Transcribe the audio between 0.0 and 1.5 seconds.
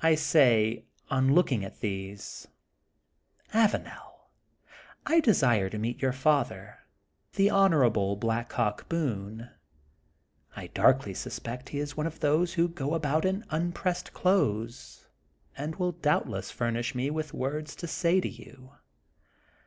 I say, on